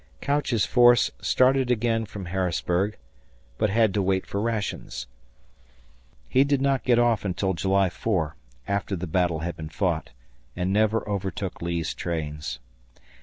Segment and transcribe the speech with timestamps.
[0.19, 2.97] Couch's force started again from Harrisburg,
[3.59, 5.05] but had to wait for rations.
[6.27, 8.35] He did not get off until July 4,
[8.67, 10.09] after the battle had been fought,
[10.55, 12.57] and never overtook Lee's trains.